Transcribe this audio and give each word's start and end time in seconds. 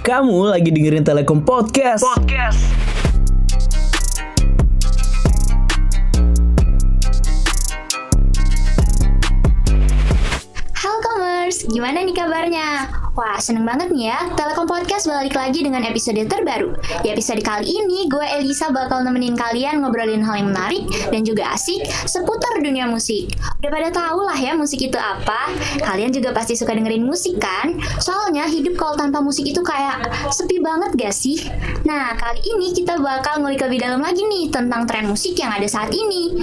Kamu 0.00 0.48
lagi 0.48 0.72
dengerin 0.72 1.04
Telekom 1.04 1.44
Podcast. 1.44 2.00
Podcast. 2.00 2.56
Halo 10.72 10.98
Commerce, 11.04 11.68
gimana 11.68 12.00
nih 12.00 12.16
kabarnya? 12.16 12.88
Wah, 13.18 13.42
seneng 13.42 13.66
banget 13.66 13.90
nih 13.90 14.14
ya. 14.14 14.22
Telekom 14.38 14.70
Podcast 14.70 15.10
balik 15.10 15.34
lagi 15.34 15.66
dengan 15.66 15.82
episode 15.82 16.22
terbaru. 16.30 16.78
Di 17.02 17.10
episode 17.10 17.42
kali 17.42 17.66
ini, 17.66 18.06
gue 18.06 18.22
Elisa 18.22 18.70
bakal 18.70 19.02
nemenin 19.02 19.34
kalian 19.34 19.82
ngobrolin 19.82 20.22
hal 20.22 20.38
yang 20.38 20.54
menarik 20.54 20.86
dan 21.10 21.26
juga 21.26 21.50
asik 21.50 21.90
seputar 22.06 22.62
dunia 22.62 22.86
musik. 22.86 23.34
Udah 23.58 23.70
pada 23.74 23.90
tahu 23.90 24.22
lah 24.22 24.38
ya 24.38 24.54
musik 24.54 24.78
itu 24.78 24.94
apa? 24.94 25.50
Kalian 25.82 26.14
juga 26.14 26.30
pasti 26.30 26.54
suka 26.54 26.70
dengerin 26.70 27.02
musik 27.02 27.42
kan? 27.42 27.82
Soalnya 27.98 28.46
hidup 28.46 28.78
kalau 28.78 28.94
tanpa 28.94 29.18
musik 29.18 29.42
itu 29.42 29.58
kayak 29.58 30.06
sepi 30.30 30.62
banget 30.62 30.94
gak 30.94 31.10
sih? 31.10 31.50
Nah, 31.82 32.14
kali 32.14 32.38
ini 32.46 32.70
kita 32.70 32.94
bakal 33.02 33.42
ngulik 33.42 33.66
lebih 33.66 33.82
dalam 33.82 34.06
lagi 34.06 34.22
nih 34.22 34.54
tentang 34.54 34.86
tren 34.86 35.10
musik 35.10 35.34
yang 35.34 35.50
ada 35.50 35.66
saat 35.66 35.90
ini. 35.90 36.38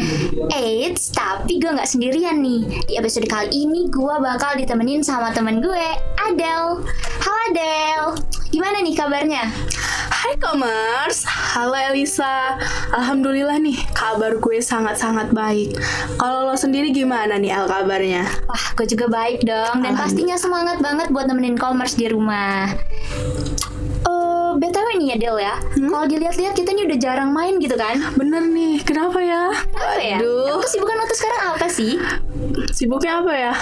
Eits, 0.52 1.16
tapi 1.16 1.64
gue 1.64 1.72
nggak 1.72 1.88
sendirian 1.88 2.44
nih. 2.44 2.84
Di 2.92 3.00
episode 3.00 3.31
kali 3.31 3.56
ini 3.56 3.88
gue 3.88 4.16
bakal 4.20 4.59
ditemenin 4.59 5.00
sama 5.00 5.31
temen 5.31 5.64
gue, 5.64 5.86
Adele. 6.28 6.67
Halo 6.68 6.84
Adele, 7.48 8.20
gimana 8.52 8.84
nih 8.84 8.92
kabarnya? 8.92 9.48
Hai 10.12 10.36
Commerce, 10.36 11.24
halo 11.24 11.72
Elisa 11.80 12.60
Alhamdulillah 12.92 13.56
nih, 13.56 13.80
kabar 13.96 14.36
gue 14.36 14.60
sangat-sangat 14.60 15.32
baik 15.32 15.80
Kalau 16.20 16.44
lo 16.44 16.60
sendiri 16.60 16.92
gimana 16.92 17.40
nih 17.40 17.56
El 17.56 17.72
kabarnya? 17.72 18.28
Wah, 18.52 18.66
gue 18.76 18.84
juga 18.84 19.08
baik 19.08 19.48
dong 19.48 19.80
dan 19.80 19.96
pastinya 19.96 20.36
semangat 20.36 20.84
banget 20.84 21.08
buat 21.08 21.32
nemenin 21.32 21.56
commerce 21.56 21.96
di 21.96 22.12
rumah. 22.12 22.76
Eh, 24.04 24.52
btw 24.60 24.88
nih 25.00 25.16
Adele 25.16 25.40
ya, 25.40 25.56
kalau 25.72 26.04
dilihat-lihat 26.04 26.52
kita 26.52 26.76
nih 26.76 26.84
udah 26.84 27.00
jarang 27.00 27.32
main 27.32 27.64
gitu 27.64 27.80
kan? 27.80 27.96
Bener 28.20 28.44
nih, 28.44 28.84
kenapa 28.84 29.24
ya? 29.24 29.56
Apa 29.56 30.04
ya? 30.04 30.20
Waduh, 30.20 30.52
Emang 30.52 30.68
kesibukan 30.68 31.00
lo 31.00 31.08
tuh 31.08 31.16
sekarang 31.16 31.42
apa 31.56 31.68
sih? 31.72 31.96
sibuknya 32.76 33.24
apa 33.24 33.31
ya? 33.31 33.56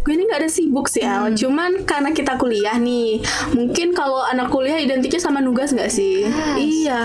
Gue 0.00 0.14
ini 0.14 0.24
gak 0.24 0.40
ada 0.40 0.48
sibuk 0.48 0.86
sih 0.86 1.00
El, 1.00 1.34
cuman 1.34 1.84
karena 1.84 2.10
kita 2.10 2.34
kuliah 2.34 2.74
nih 2.74 3.20
Mungkin 3.50 3.92
kalau 3.92 4.22
anak 4.22 4.48
kuliah 4.48 4.78
identiknya 4.78 5.18
sama 5.18 5.38
nugas 5.38 5.70
gak 5.70 5.88
sih? 5.88 6.24
Yes. 6.24 6.56
Iya, 6.56 7.04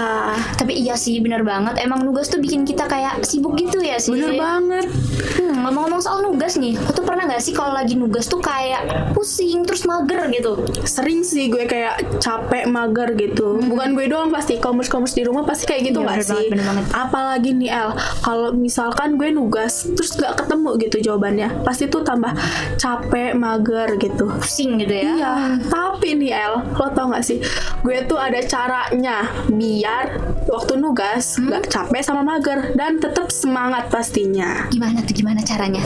Tapi 0.55 0.77
iya 0.77 0.95
sih 0.95 1.19
bener 1.19 1.41
banget, 1.41 1.75
emang 1.77 2.02
nugas 2.02 2.27
tuh 2.27 2.39
bikin 2.39 2.63
kita 2.63 2.85
kayak 2.85 3.19
sibuk 3.22 3.53
gitu 3.55 3.77
ya 3.77 3.97
sih. 3.97 4.13
bener 4.13 4.33
banget 4.33 4.88
Hmm, 5.33 5.66
ngomong-ngomong 5.94 6.02
soal 6.02 6.25
nugas 6.25 6.58
nih, 6.58 6.73
lo 6.73 6.89
tuh 6.89 7.05
pernah 7.05 7.30
gak 7.30 7.38
sih 7.38 7.53
kalau 7.53 7.77
lagi 7.77 7.94
nugas 7.94 8.25
tuh 8.25 8.41
kayak 8.41 9.13
pusing 9.13 9.61
terus 9.61 9.86
mager 9.86 10.25
gitu? 10.33 10.66
Sering 10.81 11.22
sih 11.22 11.53
gue 11.53 11.69
kayak 11.69 12.17
capek, 12.17 12.66
mager 12.66 13.13
gitu 13.13 13.61
Bukan 13.61 13.94
gue 13.94 14.09
doang 14.09 14.33
pasti, 14.33 14.58
commerce-commerce 14.58 15.13
di 15.13 15.22
rumah 15.22 15.45
pasti 15.45 15.69
kayak 15.69 15.94
gitu 15.94 16.02
Iya, 16.02 16.09
gak 16.09 16.17
bener 16.17 16.25
sih? 16.25 16.33
banget, 16.33 16.50
bener 16.50 16.66
banget. 16.66 16.85
Apalagi 16.97 17.50
nih 17.53 17.69
El, 17.69 17.89
kalau 18.25 18.50
misalkan 18.50 19.22
gue 19.22 19.30
nugas 19.30 19.85
terus 19.94 20.17
gak 20.17 20.33
ketemu 20.33 20.69
gitu 20.81 20.97
jawabannya 21.03 21.61
Pasti 21.61 21.85
tuh 21.85 22.02
tambah 22.02 22.33
capek, 22.81 23.38
mager 23.38 23.94
gitu 24.02 24.25
Pusing 24.33 24.81
gitu 24.81 24.94
ya? 24.97 25.03
Iya, 25.13 25.33
tapi 25.69 26.17
nih 26.17 26.31
El, 26.33 26.53
lo 26.73 26.88
tau 26.89 27.13
gak 27.13 27.22
sih? 27.22 27.38
Gue 27.85 28.02
tuh 28.09 28.17
ada 28.17 28.41
caranya 28.41 29.30
biar 29.45 30.17
waktu 30.47 30.80
nugas 30.80 31.36
Hmm? 31.39 31.49
gak 31.49 31.72
capek 31.72 32.02
sama 32.03 32.22
mager 32.22 32.75
dan 32.75 32.99
tetap 32.99 33.31
semangat 33.31 33.88
pastinya. 33.89 34.67
Gimana 34.69 35.02
tuh 35.02 35.16
gimana 35.16 35.39
caranya? 35.41 35.81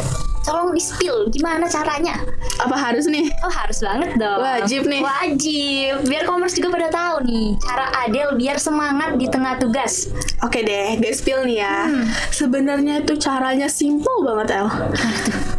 Tolong 0.48 0.72
di 0.72 0.80
spill, 0.80 1.28
gimana 1.28 1.68
caranya? 1.68 2.24
Apa 2.64 2.76
harus 2.76 3.04
nih? 3.12 3.28
Oh 3.44 3.52
harus 3.52 3.84
banget 3.84 4.16
dong 4.16 4.40
Wajib 4.40 4.88
nih. 4.88 5.04
Wajib 5.04 6.08
Biar 6.08 6.24
commerce 6.24 6.56
juga 6.56 6.72
pada 6.72 6.88
tahu 6.88 7.16
nih 7.28 7.48
Cara 7.60 7.86
Adele 8.08 8.40
biar 8.40 8.56
semangat 8.56 9.20
di 9.20 9.28
tengah 9.28 9.60
tugas 9.60 10.08
Oke 10.48 10.64
deh, 10.64 10.96
guys 11.04 11.20
spill 11.20 11.44
nih 11.44 11.68
ya. 11.68 11.92
Hmm. 11.92 12.08
Sebenarnya 12.32 13.04
itu 13.04 13.20
caranya 13.20 13.68
simple 13.68 14.24
banget 14.24 14.64
El. 14.64 14.68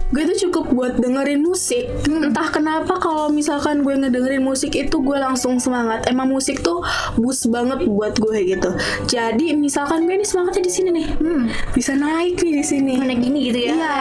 Gue 0.09 0.25
tuh 0.25 0.49
cukup 0.49 0.65
buat 0.71 0.93
dengerin 0.97 1.41
musik. 1.41 1.85
Hmm. 2.05 2.27
Entah 2.27 2.49
kenapa 2.49 2.97
kalau 2.97 3.29
misalkan 3.29 3.81
gue 3.81 3.93
ngedengerin 3.95 4.41
musik 4.41 4.73
itu 4.73 4.97
gue 4.99 5.17
langsung 5.17 5.57
semangat. 5.59 6.09
Emang 6.09 6.29
musik 6.29 6.61
tuh 6.61 6.81
boost 7.15 7.49
banget 7.49 7.85
buat 7.85 8.17
gue 8.17 8.39
gitu. 8.49 8.71
Jadi 9.05 9.53
misalkan 9.53 10.05
gue 10.05 10.15
nih 10.15 10.25
semangatnya 10.25 10.63
di 10.63 10.73
sini 10.73 10.89
nih, 10.93 11.07
Hmm 11.15 11.43
bisa 11.71 11.93
naik 11.93 12.41
nih 12.41 12.55
di 12.55 12.65
sini. 12.65 12.95
Mana 12.97 13.15
gini 13.15 13.39
gitu 13.47 13.59
ya 13.61 13.71
Iya, 13.71 13.99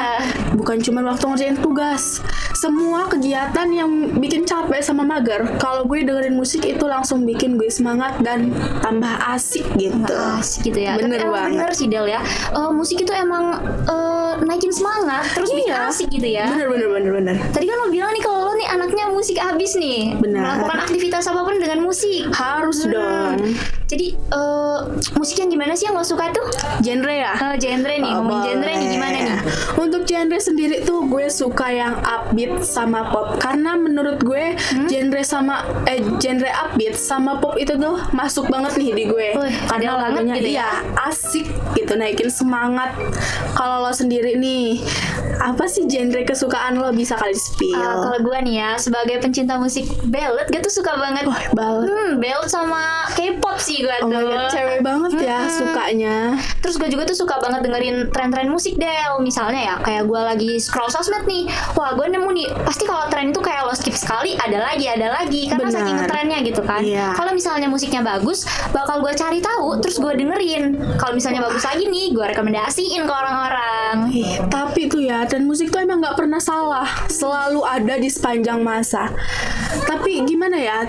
bukan 0.54 0.80
cuma 0.80 1.04
waktu 1.04 1.24
ngerjain 1.24 1.58
tugas. 1.58 2.24
Semua 2.54 3.06
kegiatan 3.06 3.68
yang 3.70 3.90
bikin 4.18 4.42
capek 4.44 4.82
sama 4.82 5.04
mager, 5.04 5.46
kalau 5.58 5.84
gue 5.84 6.02
dengerin 6.02 6.34
musik 6.34 6.64
itu 6.64 6.84
langsung 6.84 7.22
bikin 7.22 7.54
gue 7.56 7.68
semangat 7.68 8.18
dan 8.22 8.50
tambah 8.82 9.12
asik 9.30 9.68
gitu. 9.76 10.16
Asik 10.40 10.66
gitu 10.66 10.80
ya 10.80 10.98
Bener 10.98 11.20
Tapi 11.20 11.30
banget. 11.30 11.52
bener 11.54 11.72
sih 11.72 11.88
Del 11.88 12.08
ya 12.08 12.22
Eh, 12.50 12.72
Musik 12.72 12.98
itu 12.98 13.12
emang 13.12 13.54
eh, 13.84 14.34
naikin 14.42 14.72
semangat 14.72 15.28
Terus 15.34 15.50
bikin 15.52 15.74
Asik 15.98 16.14
gitu 16.14 16.30
ya 16.30 16.46
Bener 16.54 16.70
bener 16.70 16.90
bener 16.94 17.12
bener. 17.18 17.36
Tadi 17.50 17.66
kan 17.66 17.74
lo 17.82 17.90
bilang 17.90 18.14
nih 18.14 18.22
kalau 18.22 18.46
lo 18.46 18.54
nih 18.54 18.70
anaknya 18.70 19.10
musik 19.10 19.42
abis 19.42 19.82
nih 19.82 20.14
Benar. 20.22 20.62
Melakukan 20.62 20.86
aktivitas 20.86 21.26
apa 21.26 21.42
pun 21.42 21.58
dengan 21.58 21.82
musik 21.82 22.30
Harus 22.30 22.86
Hmm. 22.86 22.94
dong. 22.94 23.38
Jadi 23.88 24.08
eh, 24.14 24.80
musik 25.16 25.38
yang 25.38 25.48
gimana 25.48 25.72
sih 25.72 25.88
yang 25.88 25.96
lo 25.96 26.04
suka 26.04 26.28
tuh? 26.30 26.44
Genre 26.80 27.08
ya? 27.10 27.32
Eh, 27.34 27.56
genre 27.56 27.88
nih, 27.94 28.04
Oh, 28.10 28.20
ngomongin 28.20 28.60
genre 28.60 28.72
nih 28.74 28.88
gimana 28.92 29.18
nih? 29.18 29.38
Untuk 29.78 30.02
genre 30.04 30.36
sendiri 30.38 30.84
tuh 30.84 31.08
gue 31.08 31.26
suka 31.28 31.68
yang 31.70 31.96
upbeat 31.98 32.62
sama 32.62 33.08
pop 33.08 33.36
karena 33.38 33.74
menurut 33.74 34.20
gue 34.20 34.60
Hmm? 34.68 34.86
genre 34.86 35.22
sama 35.22 35.56
eh 35.86 36.04
genre 36.18 36.52
upbeat 36.60 36.94
sama 36.94 37.38
pop 37.38 37.56
itu 37.56 37.74
tuh 37.74 37.96
masuk 38.12 38.48
banget 38.48 38.76
nih 38.76 38.92
di 38.92 39.04
gue. 39.06 39.28
Wih, 39.34 39.56
karena 39.66 39.92
lagunya 39.98 40.36
gitu 40.36 40.50
ya? 40.50 40.52
iya 40.52 40.70
asik 41.06 41.48
gitu 41.74 41.96
naikin 41.96 42.28
semangat. 42.28 42.92
Kalau 43.54 43.82
lo 43.82 43.92
sendiri 43.92 44.36
nih 44.36 44.84
apa 45.38 45.64
sih 45.64 45.86
genre 45.86 46.22
kesukaan 46.24 46.76
lo 46.76 46.92
bisa 46.92 47.14
kali 47.14 47.32
spill? 47.32 47.78
kalau 47.78 48.20
gue 48.20 48.38
nih 48.44 48.56
ya 48.58 48.70
sebagai 48.76 49.22
pencinta 49.22 49.56
musik 49.56 49.86
ballad 50.04 50.44
gue 50.46 50.60
tuh 50.60 50.74
suka 50.74 50.98
banget 50.98 51.24
Wah, 51.24 51.40
ballad. 51.54 51.86
Hmm, 51.86 52.12
ballad 52.18 52.50
sama 52.50 53.06
K-pop 53.14 53.56
sih 53.56 53.77
gue 53.80 53.96
Oh 53.98 54.02
tuh. 54.04 54.10
my 54.10 54.24
god, 54.24 54.50
cewek 54.50 54.80
banget 54.82 55.12
ya 55.20 55.40
Hmm. 55.40 55.52
sukanya. 55.52 56.16
Terus 56.60 56.76
gue 56.76 56.90
juga 56.90 57.04
tuh 57.06 57.18
suka 57.18 57.36
banget 57.38 57.62
dengerin 57.62 58.10
tren-tren 58.10 58.48
musik 58.48 58.76
Del 58.76 59.14
Misalnya 59.20 59.62
ya 59.64 59.76
kayak 59.78 60.04
gue 60.04 60.20
lagi 60.20 60.52
scroll 60.58 60.88
sosmed 60.88 61.24
nih 61.24 61.48
Wah 61.74 61.94
gue 61.94 62.08
nemu 62.08 62.30
nih 62.30 62.48
Pasti 62.62 62.84
kalau 62.84 63.08
tren 63.08 63.30
itu 63.30 63.40
kayak 63.40 63.64
lo 63.64 63.72
skip 63.72 63.94
sekali 63.94 64.36
Ada 64.36 64.58
lagi, 64.64 64.86
ada 64.86 65.08
lagi 65.14 65.48
Karena 65.48 65.66
Benar. 65.66 65.76
saking 65.78 65.98
trennya 66.04 66.38
gitu 66.42 66.62
kan 66.62 66.82
Iya. 66.82 67.14
Kalau 67.14 67.32
misalnya 67.32 67.68
musiknya 67.68 68.02
bagus 68.02 68.44
Bakal 68.70 69.00
gue 69.00 69.14
cari 69.14 69.40
tahu 69.40 69.80
Terus 69.80 69.98
gue 69.98 70.14
dengerin 70.14 70.64
Kalau 70.96 71.14
misalnya 71.14 71.42
bagus 71.42 71.64
lagi 71.64 71.86
nih 71.86 72.12
Gue 72.12 72.26
rekomendasiin 72.28 73.02
ke 73.02 73.14
orang-orang 73.14 74.10
tapi 74.48 74.88
tuh 74.88 75.00
ya, 75.00 75.24
tren 75.24 75.44
musik 75.44 75.70
tuh 75.70 75.80
emang 75.80 76.00
nggak 76.00 76.16
pernah 76.16 76.38
salah, 76.38 76.86
selalu 77.08 77.62
ada 77.62 77.96
di 77.96 78.08
sepanjang 78.08 78.60
masa. 78.60 79.08
Tapi 79.86 80.24
gimana 80.24 80.56
ya, 80.56 80.84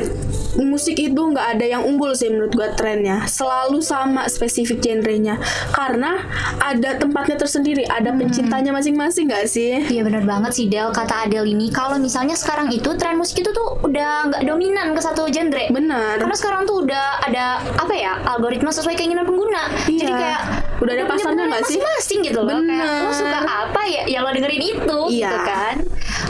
musik 0.57 0.97
itu 0.97 1.19
nggak 1.19 1.59
ada 1.59 1.67
yang 1.69 1.83
unggul 1.85 2.17
sih 2.17 2.33
menurut 2.33 2.55
gua 2.57 2.73
trennya, 2.73 3.29
selalu 3.29 3.85
sama 3.85 4.25
spesifik 4.31 4.81
genrenya, 4.81 5.37
karena 5.75 6.25
ada 6.63 6.97
tempatnya 6.97 7.37
tersendiri, 7.37 7.85
ada 7.85 8.15
pencintanya 8.17 8.73
masing-masing 8.73 9.29
nggak 9.29 9.45
sih? 9.45 9.85
Iya 9.91 10.07
bener 10.07 10.25
banget 10.25 10.57
sih 10.57 10.67
Del 10.71 10.91
Kata 10.95 11.29
Adele 11.29 11.51
ini 11.51 11.69
Kalau 11.69 11.97
misalnya 12.01 12.37
sekarang 12.37 12.73
itu 12.73 12.89
Tren 12.97 13.19
musik 13.19 13.43
itu 13.43 13.51
tuh 13.53 13.81
udah 13.85 14.31
nggak 14.33 14.43
dominan 14.47 14.95
ke 14.97 15.01
satu 15.03 15.27
genre 15.29 15.65
Benar. 15.69 16.17
Karena 16.23 16.37
sekarang 16.37 16.63
tuh 16.65 16.87
udah 16.87 17.21
ada 17.25 17.61
apa 17.77 17.95
ya 17.95 18.17
algoritma 18.25 18.73
sesuai 18.73 18.95
keinginan 18.97 19.27
pengguna. 19.29 19.69
Iya. 19.89 20.01
Jadi 20.07 20.13
kayak 20.13 20.43
Udah 20.79 20.95
ada 20.95 21.05
pasarnya 21.11 21.45
nggak 21.51 21.63
sih? 21.67 21.77
Masing-masing 21.83 22.19
gitu 22.31 22.39
loh. 22.47 22.55
Kayak 22.55 22.63
Bener. 22.63 23.03
lo 23.03 23.11
suka 23.11 23.41
apa 23.43 23.83
ya, 23.91 24.03
ya 24.07 24.19
lo 24.23 24.31
dengerin 24.31 24.63
itu 24.63 24.99
Iya. 25.11 25.27
gitu 25.27 25.39
kan. 25.43 25.77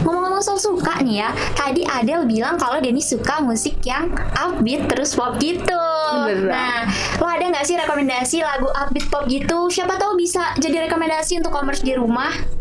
Ngomong-ngomong 0.03 0.43
soal 0.43 0.59
suka 0.61 1.03
nih 1.03 1.27
ya, 1.27 1.31
tadi 1.55 1.83
Adele 1.83 2.27
bilang 2.27 2.55
kalau 2.59 2.79
Denny 2.79 3.03
suka 3.03 3.43
musik 3.43 3.83
yang 3.83 4.15
upbeat 4.37 4.87
terus 4.87 5.15
pop 5.15 5.39
gitu. 5.43 5.83
Beneran. 6.09 6.51
Nah, 6.51 6.83
lo 7.19 7.27
ada 7.27 7.45
nggak 7.49 7.65
sih 7.67 7.75
rekomendasi 7.79 8.43
lagu 8.43 8.69
upbeat 8.71 9.07
pop 9.11 9.27
gitu? 9.27 9.69
Siapa 9.71 9.99
tahu 9.99 10.15
bisa 10.19 10.55
jadi 10.59 10.87
rekomendasi 10.87 11.43
untuk 11.43 11.51
commerce 11.55 11.83
di 11.83 11.95
rumah. 11.99 12.58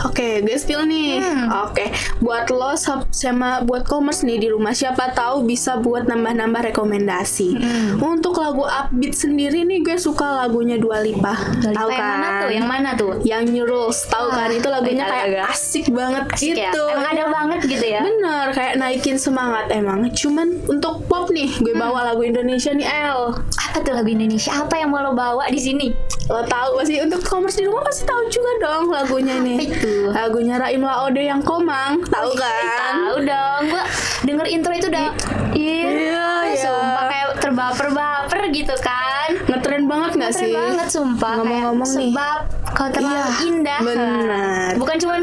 Oke, 0.00 0.40
gue 0.40 0.54
spill 0.54 0.84
nih. 0.84 1.18
Hmm. 1.18 1.46
Oke, 1.64 1.90
buat 2.18 2.46
lo 2.48 2.74
sama 3.10 3.60
buat 3.60 3.82
commerce 3.82 4.22
nih 4.22 4.38
di 4.38 4.48
rumah, 4.48 4.70
siapa 4.70 5.10
tahu 5.10 5.42
bisa 5.42 5.76
buat 5.76 6.04
nambah-nambah 6.04 6.70
rekomendasi. 6.70 7.50
Hmm. 7.54 7.92
Untuk 7.98 8.36
lagu 8.36 8.62
upbeat 8.62 9.12
sendiri 9.12 9.62
nih, 9.62 9.82
gue 9.82 9.96
suka 9.96 10.38
lagunya 10.38 10.76
Dua 10.76 10.98
Lipa. 10.98 11.34
Dua 11.58 11.72
Tahu 11.72 11.88
Lipa 11.88 11.98
yang 11.98 12.08
mana 12.08 12.28
kan? 12.28 12.38
tuh? 12.38 12.50
Yang 12.50 12.66
mana 12.66 12.90
tuh? 12.94 13.12
Yang 13.22 13.42
New 13.48 13.64
Rules, 13.64 13.98
tahu 14.06 14.26
Ah, 14.28 14.36
kan? 14.36 14.48
Itu 14.50 14.68
lagunya 14.68 15.04
kayak 15.04 15.26
iya. 15.28 15.42
asik 15.46 15.86
banget 15.88 16.24
Asik 16.30 16.54
ya? 16.54 16.70
gitu. 16.70 16.84
Emang 16.84 17.08
ada 17.08 17.24
banget 17.28 17.60
gitu 17.66 17.86
ya? 17.86 18.00
Bener, 18.00 18.46
kayak 18.52 18.74
naikin 18.76 19.16
semangat 19.16 19.66
emang. 19.68 20.06
Cuman 20.12 20.62
untuk 20.64 21.04
pop 21.04 21.28
nih, 21.28 21.50
gue 21.58 21.74
Hmm. 21.74 21.82
bawa 21.84 22.08
lagu 22.08 22.22
Indonesia 22.22 22.70
nih 22.70 22.86
El 22.86 23.34
apa 23.78 23.86
tuh 23.86 23.94
lagu 23.94 24.10
Indonesia 24.10 24.50
apa 24.58 24.74
yang 24.74 24.90
mau 24.90 25.06
lo 25.06 25.14
bawa 25.14 25.46
di 25.46 25.60
sini? 25.62 25.94
Lo 26.26 26.42
tahu 26.42 26.82
pasti 26.82 26.98
untuk 26.98 27.22
komers 27.22 27.54
di 27.54 27.62
rumah 27.62 27.86
pasti 27.86 28.02
tahu 28.02 28.26
juga 28.26 28.50
dong 28.58 28.90
lagunya 28.90 29.38
nih. 29.38 29.54
Apa 29.54 29.70
itu? 29.78 29.94
lagunya 30.10 30.58
Raim 30.58 30.82
Laode 30.82 31.22
yang 31.22 31.38
Komang 31.46 32.02
tahu 32.10 32.34
kan? 32.34 32.58
tahu 32.74 33.16
dong 33.22 33.60
gua 33.70 33.86
denger 34.26 34.46
intro 34.50 34.74
itu 34.74 34.90
udah 34.90 35.14
iya 35.54 35.78
yeah, 35.94 36.42
yeah. 36.42 36.58
sumpah 36.58 37.04
kayak 37.06 37.28
terbaper-baper 37.38 38.40
gitu 38.50 38.74
kan. 38.82 39.28
Ngetren 39.46 39.86
banget 39.86 40.10
nggak 40.18 40.32
sih? 40.34 40.50
banget 40.58 40.88
sumpah 40.90 41.32
ngomong-ngomong 41.38 41.90
nih. 41.94 42.10
sebab 42.10 42.38
kalau 42.70 42.90
terlalu 42.90 43.14
Iya, 43.14 43.26
indah 43.44 43.78
benar. 43.80 44.70
bukan 44.76 44.96
cuman 44.98 45.20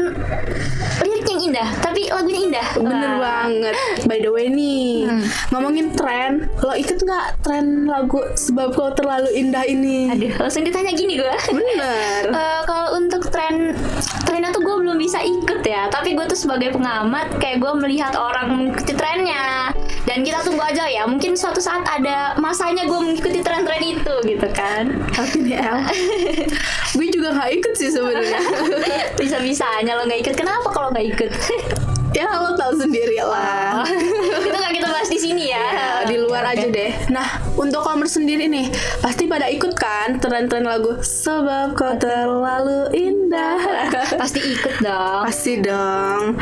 lirik 0.98 1.26
yang 1.26 1.40
indah 1.44 1.68
tapi 1.78 2.00
lagunya 2.08 2.40
indah 2.42 2.66
Bener 2.76 3.10
Wah. 3.12 3.44
banget. 3.44 3.74
By 4.04 4.18
the 4.18 4.28
way 4.28 4.46
nih, 4.48 5.06
Hmm. 5.06 5.22
ngomongin 5.50 5.92
tren, 5.92 6.32
lo 6.58 6.72
ikut 6.72 6.98
nggak 6.98 7.40
tren 7.40 7.64
lagu 7.86 8.20
sebab 8.34 8.72
kau 8.72 8.90
terlalu 8.90 9.30
indah 9.34 9.64
ini? 9.64 10.08
aduh 10.08 10.32
langsung 10.38 10.62
ditanya 10.62 10.90
gini 10.90 11.16
gue 11.16 11.34
Bener. 11.48 12.22
Eh, 12.36 12.60
kalau 12.64 12.96
untuk 12.96 13.28
tren 13.28 13.72
trennya 14.22 14.50
tuh 14.50 14.60
gue 14.60 14.76
belum 14.76 14.96
bisa 14.96 15.20
ikut 15.20 15.60
ya 15.62 15.86
tapi 15.88 16.12
gue 16.12 16.24
tuh 16.26 16.36
sebagai 16.36 16.70
pengamat 16.70 17.28
kayak 17.36 17.58
gue 17.58 17.72
melihat 17.76 18.12
orang 18.12 18.46
mengikuti 18.48 18.92
trennya 18.92 19.70
dan 20.02 20.22
kita 20.22 20.40
tunggu 20.40 20.60
aja 20.60 20.84
ya 20.84 21.02
mungkin 21.04 21.32
suatu 21.32 21.58
saat 21.58 21.82
ada 21.84 22.34
masanya 22.36 22.84
gue 22.84 22.94
mengikuti 22.96 23.40
tren-tren 23.40 23.82
itu 23.82 24.14
gitu 24.24 24.48
kan 24.50 24.90
Tapi 25.08 25.42
nih 25.42 25.56
El, 25.58 25.78
gue 26.92 27.06
juga 27.10 27.30
nggak 27.36 27.52
ikut 27.60 27.74
sih 27.76 27.90
sebenarnya. 27.92 28.40
bisa-bisanya 29.20 29.92
lo 29.94 30.08
nggak 30.08 30.20
ikut 30.24 30.34
kenapa 30.34 30.68
kalau 30.72 30.88
nggak 30.90 31.06
ikut 31.12 31.30
ya 32.16 32.24
lo 32.32 32.56
tahu 32.56 32.72
sendiri 32.80 33.20
lah. 33.20 33.84
itu 34.48 34.56
nggak 34.56 34.72
kita 34.72 34.88
bahas 34.88 35.08
di 35.12 35.20
sini 35.20 35.52
ya 35.52 35.64
Ya, 35.66 35.88
di 36.08 36.16
luar 36.16 36.48
aja 36.48 36.64
deh. 36.64 36.92
Nah, 37.12 37.44
untuk 37.60 37.84
commerce 37.84 38.16
sendiri 38.16 38.48
nih, 38.48 38.72
pasti 39.04 39.28
pada 39.28 39.52
ikut 39.52 39.76
kan 39.76 40.16
tren-tren 40.16 40.64
lagu 40.64 40.96
Sebab 41.00 41.76
kau 41.76 41.92
terlalu 42.00 42.88
indah. 42.96 43.60
pasti 44.16 44.40
ikut 44.40 44.80
dong 44.80 45.22
Pasti 45.28 45.52
dong. 45.60 46.40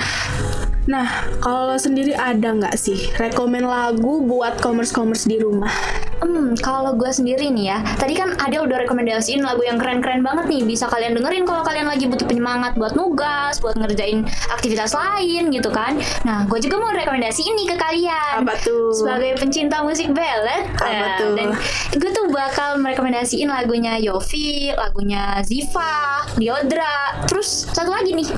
Nah, 0.85 1.09
kalau 1.41 1.81
sendiri 1.81 2.13
ada 2.13 2.53
nggak 2.53 2.77
sih 2.77 3.09
rekomen 3.17 3.65
lagu 3.65 4.21
buat 4.21 4.61
commerce-commerce 4.61 5.25
di 5.25 5.41
rumah? 5.41 5.73
Hmm, 6.23 6.55
kalau 6.61 6.95
gue 6.95 7.11
sendiri 7.11 7.51
nih 7.51 7.75
ya, 7.75 7.79
tadi 7.99 8.15
kan 8.15 8.37
ada 8.39 8.63
udah 8.63 8.87
rekomendasiin 8.87 9.43
lagu 9.43 9.65
yang 9.67 9.77
keren-keren 9.77 10.23
banget 10.23 10.47
nih, 10.47 10.63
bisa 10.63 10.87
kalian 10.87 11.17
dengerin 11.17 11.43
kalau 11.43 11.67
kalian 11.67 11.91
lagi 11.91 12.07
butuh 12.07 12.25
penyemangat 12.25 12.79
buat 12.79 12.95
nugas, 12.95 13.59
buat 13.59 13.75
ngerjain 13.75 14.23
aktivitas 14.51 14.95
lain 14.95 15.51
gitu 15.51 15.69
kan. 15.69 15.99
Nah, 16.23 16.47
gue 16.47 16.59
juga 16.63 16.77
mau 16.79 16.93
rekomendasi 16.93 17.43
ini 17.45 17.67
ke 17.67 17.77
kalian. 17.77 18.45
Apa 18.45 18.55
tuh? 18.63 18.95
Sebagai 18.95 19.41
pencinta 19.41 19.83
musik 19.83 20.15
ballad, 20.15 20.65
Apa 20.79 20.87
nah, 20.87 21.17
tuh? 21.19 21.33
dan 21.35 21.49
gue 21.93 22.11
tuh 22.13 22.27
bakal 22.31 22.79
merekomendasiin 22.79 23.49
lagunya 23.51 23.99
Yofi, 23.99 24.71
lagunya 24.73 25.41
Ziva, 25.43 26.23
Diodra, 26.39 27.25
terus 27.27 27.67
satu 27.73 27.91
lagi 27.91 28.15
nih, 28.15 28.29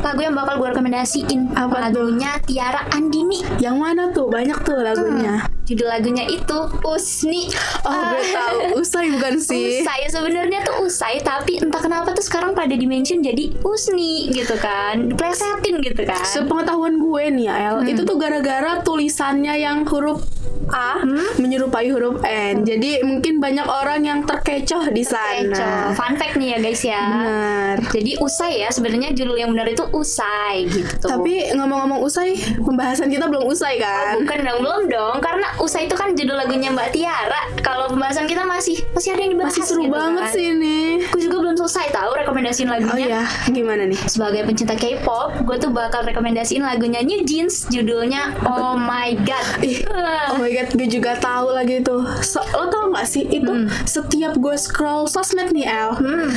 lagu 0.00 0.20
yang 0.22 0.34
bakal 0.34 0.56
gue 0.62 0.68
rekomendasiin, 0.72 1.52
Apa 1.52 1.90
tuh? 1.90 2.08
lagunya 2.08 2.30
Tiara 2.42 2.86
Andini. 2.94 3.42
Yang 3.58 3.76
mana 3.76 4.02
tuh? 4.10 4.30
Banyak 4.30 4.58
tuh 4.64 4.78
lagunya. 4.80 5.44
Judul 5.68 5.84
lagunya 5.86 6.24
itu 6.24 6.58
Usni. 6.80 7.52
Oh, 7.84 7.92
Ah. 7.92 8.10
gue 8.10 8.24
tahu. 8.24 8.58
Usai 8.80 9.12
bukan 9.12 9.36
sih? 9.44 9.84
Usai 9.84 10.08
sebenarnya 10.08 10.64
tuh 10.64 10.80
usai 10.82 11.20
tapi 11.20 11.60
entah 11.60 11.76
kenapa 11.78 12.10
tuh 12.10 12.24
sekarang 12.24 12.56
pada 12.56 12.72
dimention 12.72 13.20
jadi 13.20 13.52
Usni 13.60 14.32
gitu 14.32 14.56
kan. 14.56 15.12
Diplesetin 15.12 15.84
gitu 15.84 16.02
kan. 16.02 16.24
Sepengetahuan 16.24 16.96
gue 16.96 17.22
nih 17.30 17.44
ya, 17.46 17.54
El, 17.70 17.84
itu 17.86 18.00
tuh 18.02 18.16
gara-gara 18.16 18.80
tulisannya 18.80 19.54
yang 19.58 19.84
huruf 19.84 20.24
A 20.70 21.00
menyerupai 21.36 21.88
huruf 21.88 22.20
N. 22.22 22.62
Jadi 22.62 23.00
mungkin 23.00 23.38
banyak 23.38 23.64
orang 23.64 24.00
yang 24.02 24.20
terkecoh 24.22 24.88
di 24.88 25.02
sana. 25.02 25.92
Fun 25.92 26.14
fact 26.14 26.36
nih 26.36 26.54
ya 26.54 26.58
guys 26.58 26.82
ya. 26.82 27.00
Benar. 27.00 27.76
Jadi 27.88 28.10
usai 28.18 28.52
ya 28.58 28.68
sebenarnya 28.68 29.12
judul 29.12 29.36
yang 29.36 29.50
benar 29.50 29.66
itu 29.66 29.84
usai 29.90 30.66
gitu. 30.66 31.06
Tapi 31.06 31.52
ngomong-ngomong 31.52 32.00
usai, 32.00 32.34
pembahasan 32.58 33.08
kita 33.08 33.26
belum 33.26 33.44
usai 33.44 33.78
kan? 33.78 34.18
bukan 34.18 34.40
dong 34.42 34.60
belum 34.60 34.82
dong 34.88 35.16
karena 35.18 35.48
usai 35.58 35.86
itu 35.86 35.94
kan 35.94 36.12
judul 36.12 36.34
lagunya 36.34 36.68
Mbak 36.68 36.90
Tiara. 36.90 37.42
Kalau 37.58 37.88
pembahasan 37.88 38.26
kita 38.26 38.42
masih 38.42 38.80
masih 38.92 39.14
ada 39.14 39.22
yang 39.22 39.32
dibahas 39.32 39.54
Masih 39.54 39.64
seru 39.64 39.82
gitu 39.84 39.94
banget 39.94 40.24
kan. 40.24 40.34
sih 40.34 40.44
ini. 40.50 40.78
Aku 41.04 41.18
juga 41.18 41.36
belum 41.38 41.54
selesai 41.56 41.86
tahu 41.90 42.10
rekomendasiin 42.18 42.68
Oh 42.68 42.74
lagunya. 42.74 43.06
ya, 43.08 43.22
gimana 43.48 43.82
nih? 43.84 44.00
sebagai 44.04 44.42
pencinta 44.42 44.74
K-pop, 44.74 45.44
gue 45.44 45.56
tuh 45.58 45.70
bakal 45.70 46.02
rekomendasiin 46.02 46.60
lagunya 46.60 47.00
New 47.00 47.22
Jeans, 47.22 47.68
judulnya 47.68 48.34
Oh 48.44 48.74
My 48.74 49.14
God. 49.14 49.62
Ih. 49.62 49.84
Oh 50.28 50.36
my 50.36 50.50
god, 50.50 50.57
gue 50.66 50.88
juga 50.90 51.14
tahu 51.14 51.52
lagi 51.52 51.78
tuh. 51.78 52.02
So, 52.20 52.42
lo 52.52 52.66
tau 52.66 52.90
gak 52.90 53.06
sih 53.06 53.22
itu 53.24 53.52
setiap 53.84 54.34
gue 54.34 54.54
scroll 54.54 55.06
sosmed 55.06 55.50
nih 55.50 55.64
El, 55.64 55.90
Hmm. 55.94 56.30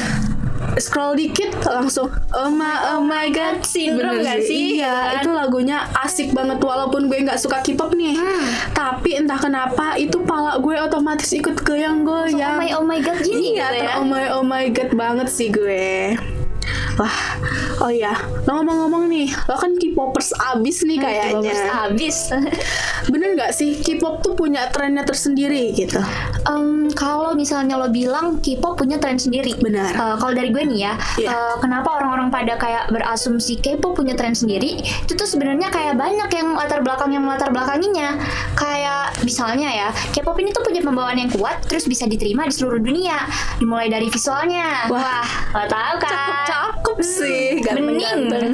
scroll 0.74 1.14
dikit 1.14 1.52
langsung 1.64 2.06
oh 2.32 2.48
my 2.48 2.70
oh 2.92 3.02
my 3.02 3.28
god 3.28 3.60
Syndrome 3.62 4.22
Bener 4.22 4.38
gak 4.38 4.40
sih? 4.42 4.78
Iya, 4.78 4.94
Kan? 4.94 5.14
itu 5.20 5.30
lagunya 5.32 5.78
asik 5.98 6.32
banget 6.32 6.58
walaupun 6.58 7.06
gue 7.06 7.18
nggak 7.20 7.36
suka 7.36 7.60
K-pop 7.60 7.92
nih. 7.92 8.14
Hmm. 8.14 8.46
Tapi 8.72 9.18
entah 9.18 9.36
kenapa 9.36 9.98
itu 9.98 10.22
pala 10.22 10.56
gue 10.58 10.78
otomatis 10.78 11.28
ikut 11.30 11.58
Oh 11.58 11.66
goyang-goyang. 11.66 12.56
my 12.56 12.70
oh 12.74 12.86
my 12.86 13.00
god 13.00 13.20
gini 13.20 13.58
iya, 13.58 13.68
gitu 13.68 13.78
ya. 13.80 13.92
oh 13.98 14.06
my 14.06 14.26
oh 14.32 14.44
my 14.44 14.70
god 14.70 14.94
banget 14.94 15.28
sih 15.28 15.50
gue. 15.50 16.14
Wah, 16.96 17.18
oh 17.80 17.90
iya, 17.90 18.14
lo 18.46 18.62
ngomong-ngomong 18.62 19.08
nih, 19.08 19.28
lo 19.48 19.56
kan 19.56 19.74
K-popers 19.74 20.32
abis 20.54 20.84
nih 20.84 20.98
kayaknya. 20.98 21.40
Terus 21.42 21.64
habis. 21.68 22.18
Bener 23.12 23.34
nggak 23.34 23.52
sih 23.52 23.80
K-pop 23.80 24.22
tuh 24.22 24.34
punya 24.34 24.70
trennya 24.70 25.02
tersendiri 25.02 25.74
gitu? 25.74 25.98
Em, 26.46 26.88
kalau 26.94 27.34
misalnya 27.34 27.76
lo 27.76 27.90
bilang 27.90 28.38
K-pop 28.40 28.78
punya 28.78 29.02
tren 29.02 29.18
sendiri. 29.18 29.58
Benar. 29.58 29.92
Eh, 29.92 30.16
kalau 30.18 30.34
dari 30.34 30.50
gue 30.50 30.64
nih 30.64 30.80
ya, 30.86 30.94
Iya. 31.18 31.30
eh, 31.30 31.56
kenapa 31.58 31.98
orang-orang 31.98 32.30
pada 32.30 32.56
kayak 32.56 32.90
berasumsi 32.90 33.58
K-pop 33.58 33.98
punya 33.98 34.14
tren 34.14 34.38
sendiri? 34.38 34.80
Itu 35.04 35.18
tuh 35.18 35.26
sebenarnya 35.26 35.70
kayak 35.70 35.98
banyak 35.98 36.30
yang 36.32 36.54
latar 36.54 36.86
belakang 36.86 37.12
yang 37.12 37.26
melatar 37.26 37.50
belakanginya. 37.50 38.16
Kayak 38.54 39.18
misalnya 39.26 39.70
ya, 39.70 39.90
K-pop 40.14 40.38
ini 40.38 40.54
tuh 40.54 40.62
punya 40.62 40.82
pembawaan 40.82 41.18
yang 41.18 41.32
kuat, 41.34 41.66
terus 41.66 41.86
bisa 41.86 42.06
diterima 42.06 42.46
di 42.46 42.54
seluruh 42.54 42.80
dunia. 42.80 43.26
Dimulai 43.58 43.90
dari 43.90 44.08
visualnya. 44.08 44.86
Wah. 44.88 45.02
Wah, 45.02 45.28
lo 45.58 45.66
tahu 45.68 45.96
kan? 46.00 46.14
Cakep 46.14 46.38
top 46.52 46.81
sih, 47.00 47.58
bening. 47.58 47.64
ganteng-ganteng. 48.28 48.52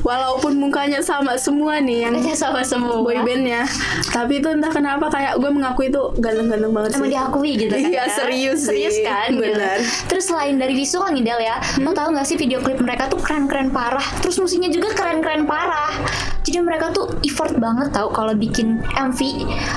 Walaupun 0.00 0.52
mukanya 0.56 0.98
sama 0.98 1.36
semua 1.36 1.78
nih 1.78 2.04
yang 2.04 2.14
sama 2.32 2.60
semua. 2.60 2.98
boybandnya, 2.98 3.62
tapi 4.08 4.38
itu 4.38 4.48
entah 4.48 4.68
kenapa 4.68 5.06
kayak 5.06 5.36
gue 5.36 5.46
mengaku 5.46 5.86
itu 5.86 6.00
ganteng-ganteng 6.16 6.72
banget 6.72 6.90
Emang 6.92 7.04
sih. 7.04 7.12
diakui 7.12 7.52
gitu 7.56 7.72
kan 7.72 7.86
Iya, 7.86 8.00
ya? 8.00 8.04
serius 8.08 8.58
sih. 8.60 8.68
Serius 8.68 8.96
kan 9.00 9.28
gitu. 9.30 9.42
Benar. 9.46 9.78
Terus 10.06 10.24
selain 10.24 10.56
dari 10.56 10.74
visual 10.74 11.06
nih 11.10 11.22
Del 11.22 11.40
ya 11.40 11.56
Lo 11.78 11.92
tau 11.92 12.08
gak 12.08 12.24
sih 12.24 12.34
video 12.34 12.58
klip 12.58 12.78
mereka 12.78 13.06
tuh 13.06 13.18
keren-keren 13.18 13.68
parah 13.68 14.02
Terus 14.18 14.36
musiknya 14.36 14.68
juga 14.68 14.90
keren-keren 14.92 15.44
parah 15.44 15.92
Jadi 16.40 16.58
mereka 16.58 16.88
tuh 16.90 17.10
effort 17.20 17.52
banget 17.54 17.90
tau 17.90 18.08
kalau 18.08 18.32
bikin 18.32 18.78
MV 18.90 19.20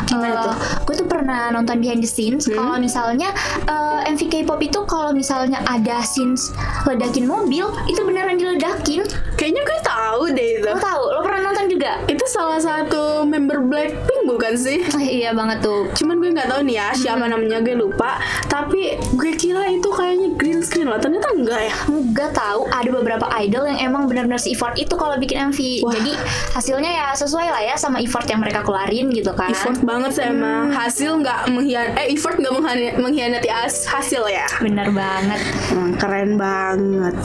Gimana 0.05 0.31
Eh, 0.31 0.43
tuh? 0.43 0.55
Gue 0.83 0.95
tuh 0.95 1.07
pernah 1.07 1.49
nonton 1.49 1.77
behind 1.77 1.99
the 1.99 2.07
scenes 2.07 2.45
Kalau 2.45 2.77
misalnya 2.77 3.29
eh, 3.63 4.07
MV 4.07 4.21
K-pop 4.23 4.59
itu 4.59 4.79
kalau 4.83 5.11
misalnya 5.11 5.59
ada 5.63 5.99
scenes 5.99 6.53
ledakin 6.83 7.25
mobil 7.25 7.67
Itu 7.85 7.98
beneran 8.03 8.37
diledakin 8.39 9.03
Kayaknya 9.39 9.61
gue 9.63 9.79
tahu 9.87 10.21
deh 10.35 10.47
itu. 10.59 10.67
Lo 10.67 10.75
tau? 10.83 11.03
Lo 11.15 11.19
pernah 11.23 11.47
nonton 11.47 11.71
juga? 11.71 11.95
Itu 12.11 12.27
salah 12.27 12.59
satu 12.59 13.23
member 13.23 13.63
Blackpink 13.63 14.18
bukan 14.29 14.53
sih? 14.53 14.79
Eh, 14.95 15.09
iya 15.19 15.31
banget 15.31 15.59
tuh 15.59 15.89
Cuman 15.91 16.17
gue 16.17 16.29
nggak 16.29 16.47
tahu 16.47 16.61
nih 16.63 16.75
ya 16.75 16.87
siapa 16.91 17.25
namanya 17.25 17.59
gue 17.59 17.73
lupa. 17.73 18.17
Tapi 18.45 18.81
gue 19.11 19.31
kira 19.33 19.65
itu 19.67 19.89
kayaknya 19.89 20.27
green 20.33 20.59
screen 20.59 20.85
loh. 20.85 20.97
Ternyata 20.97 21.31
enggak 21.31 21.61
ya. 21.61 21.75
Enggak 21.87 22.31
tahu 22.31 22.67
ada 22.67 22.89
beberapa 22.89 23.25
idol 23.37 23.65
yang 23.65 23.79
emang 23.83 24.05
benar-benar 24.05 24.39
effort 24.39 24.75
itu 24.75 24.93
kalau 24.93 25.15
bikin 25.15 25.49
MV. 25.49 25.59
Wah. 25.81 25.91
Jadi 25.91 26.11
hasilnya 26.51 26.91
ya 26.91 27.07
sesuai 27.11 27.47
lah 27.47 27.61
ya 27.63 27.75
sama 27.75 27.97
effort 27.99 28.25
yang 28.25 28.39
mereka 28.39 28.61
keluarin 28.61 29.09
gitu 29.09 29.31
kan. 29.31 29.49
Effort 29.49 29.79
banget 29.81 30.11
sih 30.13 30.25
emang. 30.25 30.69
Hasil 30.69 31.11
nggak 31.17 31.49
mengkhian 31.49 31.87
eh 31.95 32.07
effort 32.09 32.35
nggak 32.35 32.53
mengkhian- 32.53 32.97
mengkhianati 32.99 33.49
as- 33.49 33.87
hasil 33.87 34.23
ya. 34.25 34.45
Bener 34.59 34.89
banget. 34.89 35.41
Hmm, 35.69 35.95
keren 35.95 36.35
banget. 36.35 37.15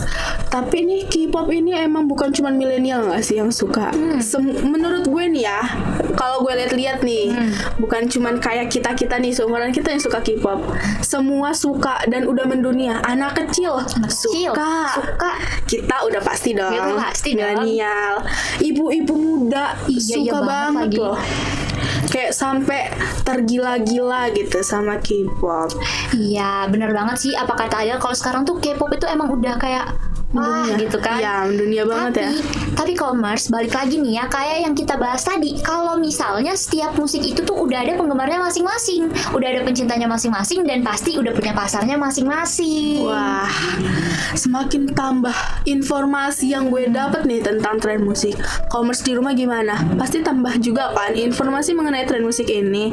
Tapi 0.46 0.76
nih 0.82 1.00
K-pop 1.04 1.50
ini 1.50 1.74
emang 1.74 2.06
bukan 2.06 2.30
cuma 2.30 2.48
milenial 2.48 3.02
nggak 3.04 3.20
sih 3.20 3.36
yang 3.36 3.50
suka. 3.50 3.90
Sem- 4.20 4.62
menurut 4.64 5.02
gue 5.04 5.24
nih 5.26 5.44
ya, 5.44 5.60
kalau 6.14 6.40
gue 6.40 6.54
lihat-lihat 6.54 6.93
nih, 7.02 7.34
bukan 7.80 8.06
cuman 8.06 8.38
kayak 8.38 8.70
kita 8.70 8.94
kita 8.94 9.18
nih 9.18 9.34
seumuran 9.34 9.74
kita 9.74 9.90
yang 9.90 10.02
suka 10.02 10.20
K-pop. 10.20 10.62
Semua 11.00 11.50
suka 11.56 12.04
dan 12.06 12.28
udah 12.28 12.44
mendunia. 12.46 13.00
Anak 13.02 13.34
kecil 13.34 13.64
kecil, 13.80 14.52
suka. 14.52 14.74
suka. 14.92 15.32
Kita 15.64 15.96
udah 16.04 16.20
pasti 16.20 16.52
dong. 16.52 16.74
Kita 16.74 16.94
pasti 16.98 17.30
dong. 17.32 17.64
milenial. 17.64 18.14
Ibu-ibu 18.60 19.14
muda 19.14 19.74
Iya, 19.86 20.00
iya 20.00 20.16
suka 20.30 20.38
banget 20.42 20.44
banget 20.44 20.84
lagi. 20.84 20.98
loh. 21.00 21.18
Kayak 22.04 22.32
sampai 22.36 22.80
tergila-gila 23.24 24.30
gitu 24.32 24.58
sama 24.60 25.00
K-pop. 25.00 25.72
Iya 26.12 26.68
bener 26.68 26.92
banget 26.92 27.16
sih. 27.18 27.32
Apa 27.34 27.56
kata 27.56 27.82
Adel 27.82 27.98
kalau 27.98 28.14
sekarang 28.16 28.42
tuh 28.44 28.60
K-pop 28.60 28.92
itu 28.92 29.06
emang 29.08 29.32
udah 29.32 29.56
kayak 29.56 29.94
wah 30.34 30.66
gitu 30.76 30.98
kan. 30.98 31.22
Iya, 31.22 31.46
mendunia 31.46 31.82
banget 31.86 32.12
tapi, 32.12 32.26
ya. 32.26 32.30
Tapi 32.74 32.92
commerce 32.98 33.48
balik 33.48 33.72
lagi 33.72 34.02
nih 34.02 34.18
ya 34.18 34.24
kayak 34.26 34.58
yang 34.66 34.74
kita 34.74 34.98
bahas 34.98 35.22
tadi. 35.22 35.56
Kalau 35.62 35.96
misalnya 35.96 36.52
setiap 36.58 36.98
musik 36.98 37.22
itu 37.22 37.40
tuh 37.46 37.54
udah 37.54 37.86
ada 37.86 37.94
penggemarnya 37.94 38.42
masing-masing, 38.42 39.08
udah 39.30 39.48
ada 39.48 39.60
pencintanya 39.62 40.10
masing-masing 40.10 40.66
dan 40.66 40.82
pasti 40.82 41.16
udah 41.16 41.32
punya 41.32 41.54
pasarnya 41.54 41.96
masing-masing. 41.96 43.06
Wah, 43.06 43.48
semakin 44.34 44.90
tambah 44.92 45.34
informasi 45.64 46.52
yang 46.52 46.68
gue 46.68 46.90
dapet 46.90 47.24
nih 47.24 47.40
tentang 47.40 47.78
tren 47.78 48.02
musik. 48.02 48.34
Commerce 48.68 49.06
di 49.06 49.14
rumah 49.14 49.32
gimana? 49.32 49.78
Pasti 49.94 50.20
tambah 50.20 50.58
juga 50.58 50.90
kan 50.92 51.14
informasi 51.14 51.72
mengenai 51.78 52.04
tren 52.04 52.26
musik 52.26 52.50
ini. 52.50 52.90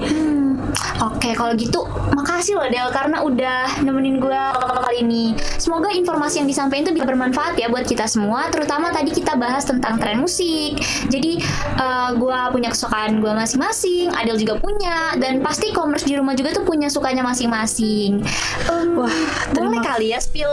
Oke, 1.02 1.34
kalau 1.34 1.54
gitu 1.58 1.84
makasih 2.14 2.58
loh 2.58 2.68
Del 2.70 2.90
karena 2.94 3.22
udah 3.22 3.82
nemenin 3.82 4.22
gue 4.22 4.42
kali 4.82 5.04
ini. 5.06 5.34
Semoga 5.58 5.90
informasi 5.94 6.44
yang 6.44 6.50
disampaikan 6.50 6.90
itu 6.90 6.94
bisa 7.02 7.06
bermanfaat 7.08 7.58
ya 7.58 7.68
buat 7.70 7.86
kita 7.86 8.06
semua, 8.06 8.50
terutama 8.50 8.90
tadi 8.94 9.12
kita 9.14 9.38
bahas 9.38 9.66
tentang 9.66 9.98
tren 9.98 10.22
musik. 10.22 10.78
Jadi 11.10 11.42
eh, 11.78 12.10
gue 12.16 12.38
punya 12.52 12.70
kesukaan 12.74 13.22
gue 13.22 13.32
masing-masing, 13.32 14.14
Adel 14.14 14.38
juga 14.38 14.58
punya, 14.58 15.16
dan 15.18 15.42
pasti 15.42 15.72
commerce 15.72 16.06
di 16.06 16.18
rumah 16.18 16.34
juga 16.38 16.54
tuh 16.54 16.64
punya 16.66 16.88
sukanya 16.90 17.22
masing-masing. 17.22 18.22
Em, 18.70 18.98
Wah, 18.98 19.14
boleh 19.56 19.82
kali 19.82 20.14
ya 20.14 20.20
spill 20.22 20.50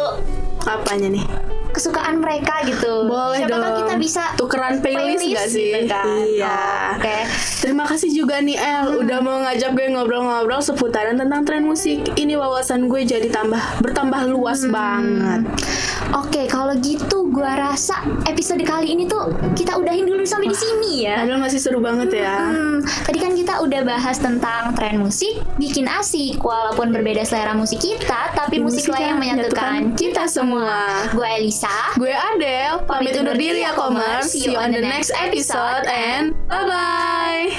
Apanya 0.64 1.08
nih? 1.08 1.24
kesukaan 1.68 2.18
mereka 2.18 2.64
gitu. 2.66 3.06
Boleh 3.06 3.44
Siapa 3.44 3.54
tahu 3.54 3.62
dong. 3.62 3.78
kita 3.86 3.94
bisa 4.00 4.22
tukeran 4.34 4.82
playlist, 4.82 5.22
playlist 5.22 5.36
gak 5.36 5.48
sih? 5.52 5.70
gitu 5.70 5.86
kan. 5.86 6.06
Iya. 6.26 6.58
Oke. 6.98 7.16
Terima 7.68 7.84
kasih 7.84 8.08
juga 8.16 8.40
nih 8.40 8.56
El 8.56 9.04
udah 9.04 9.20
mau 9.20 9.44
ngajak 9.44 9.76
gue 9.76 9.92
ngobrol-ngobrol 9.92 10.64
seputaran 10.64 11.20
tentang 11.20 11.44
tren 11.44 11.68
musik. 11.68 12.00
Ini 12.16 12.40
wawasan 12.40 12.88
gue 12.88 13.04
jadi 13.04 13.28
tambah 13.28 13.60
bertambah 13.84 14.24
luas 14.24 14.64
banget. 14.72 15.44
Oke, 16.16 16.48
kalau 16.48 16.72
gitu 16.80 17.28
gua 17.28 17.68
rasa 17.68 18.00
episode 18.24 18.64
kali 18.64 18.96
ini 18.96 19.04
tuh 19.04 19.28
kita 19.52 19.76
udahin 19.76 20.08
dulu 20.08 20.24
sampai 20.24 20.48
di 20.48 20.56
sini 20.56 21.04
ya. 21.04 21.20
Padahal 21.20 21.40
masih 21.44 21.60
seru 21.60 21.84
banget 21.84 22.24
ya. 22.24 22.48
Hmm, 22.48 22.80
tadi 23.04 23.18
kan 23.20 23.36
kita 23.36 23.60
udah 23.60 23.80
bahas 23.84 24.16
tentang 24.16 24.72
tren 24.72 25.04
musik, 25.04 25.44
bikin 25.60 25.84
asik 25.84 26.40
walaupun 26.40 26.88
berbeda 26.96 27.28
selera 27.28 27.52
musik 27.52 27.84
kita, 27.84 28.32
tapi 28.32 28.64
musik 28.64 28.88
lah 28.88 29.12
yang 29.12 29.20
menyatukan 29.20 29.92
kita 30.00 30.24
semua. 30.24 31.04
Gue 31.12 31.28
Elisa. 31.28 31.92
Gue 32.00 32.16
Adele, 32.16 32.80
pamit 32.88 33.12
undur 33.20 33.36
diri 33.36 33.60
ya 33.60 33.76
Commerce. 33.76 34.32
See 34.32 34.48
you 34.48 34.56
on 34.56 34.72
the 34.72 34.80
next 34.80 35.12
episode 35.12 35.84
and 35.92 36.32
bye-bye. 36.48 37.57